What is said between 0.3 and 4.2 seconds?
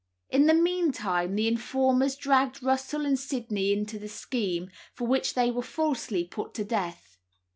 In the meantime the informers dragged Russell and Sydney into the